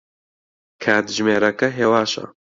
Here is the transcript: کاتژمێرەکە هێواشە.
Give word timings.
کاتژمێرەکە 0.83 1.67
هێواشە. 1.77 2.25